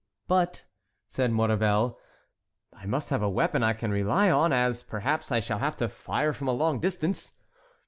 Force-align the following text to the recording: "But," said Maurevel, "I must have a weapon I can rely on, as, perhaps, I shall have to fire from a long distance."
"But," 0.27 0.63
said 1.07 1.31
Maurevel, 1.31 1.95
"I 2.73 2.87
must 2.87 3.09
have 3.11 3.21
a 3.21 3.29
weapon 3.29 3.61
I 3.61 3.73
can 3.73 3.91
rely 3.91 4.31
on, 4.31 4.51
as, 4.51 4.81
perhaps, 4.81 5.31
I 5.31 5.39
shall 5.39 5.59
have 5.59 5.77
to 5.77 5.87
fire 5.87 6.33
from 6.33 6.47
a 6.47 6.53
long 6.53 6.79
distance." 6.79 7.33